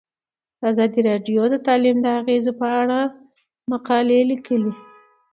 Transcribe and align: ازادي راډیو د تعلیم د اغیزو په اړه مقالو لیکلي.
ازادي 0.69 0.99
راډیو 1.09 1.41
د 1.49 1.55
تعلیم 1.67 1.97
د 2.01 2.07
اغیزو 2.19 2.51
په 2.61 2.67
اړه 2.81 2.99
مقالو 3.71 4.17
لیکلي. 4.31 4.73